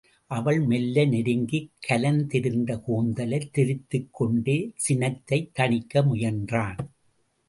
அவளை 0.27 0.65
மெல்ல 0.65 1.05
நெருங்கிக் 1.05 1.71
கலைந்திருந்த 1.87 2.81
கூந்தலைத் 2.87 3.49
திருத்திக் 3.51 4.13
கொண்டே 4.13 4.71
சினத்தைத் 4.75 5.59
தணிக்க 5.59 6.01
முயன்றான். 6.01 6.77